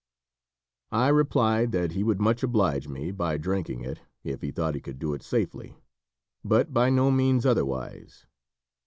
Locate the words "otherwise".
7.45-8.25